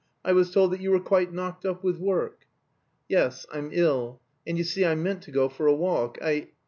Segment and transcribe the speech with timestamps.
[0.25, 2.47] I was told that you were quite knocked up with work."
[3.07, 6.47] "Yes, I'm ill, and you see, I meant to go for a walk, I..."